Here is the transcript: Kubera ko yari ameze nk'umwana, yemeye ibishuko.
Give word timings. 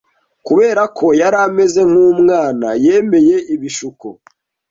Kubera 0.47 0.83
ko 0.97 1.05
yari 1.21 1.37
ameze 1.47 1.81
nk'umwana, 1.89 2.67
yemeye 2.85 3.35
ibishuko. 3.53 4.07